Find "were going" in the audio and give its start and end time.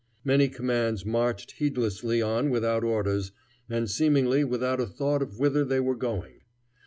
5.79-6.41